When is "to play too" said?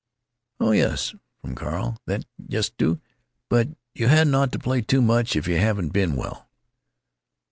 4.53-5.03